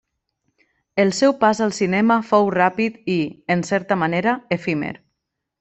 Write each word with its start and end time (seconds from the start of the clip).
El 1.03 1.11
seu 1.17 1.35
pas 1.43 1.61
al 1.67 1.75
cinema 1.81 2.17
fou 2.31 2.49
ràpid 2.57 2.99
i, 3.19 3.21
en 3.57 3.65
certa 3.71 4.03
manera 4.07 4.37
efímer. 4.57 4.95